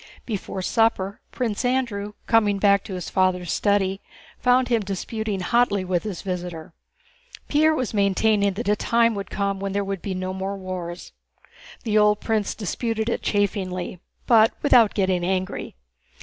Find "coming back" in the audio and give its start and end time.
2.25-2.83